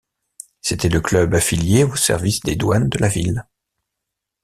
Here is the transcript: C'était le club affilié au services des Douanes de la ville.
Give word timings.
C'était 0.61 0.89
le 0.89 0.99
club 0.99 1.35
affilié 1.35 1.83
au 1.83 1.95
services 1.95 2.39
des 2.39 2.55
Douanes 2.55 2.89
de 2.89 2.97
la 2.97 3.07
ville. 3.07 3.45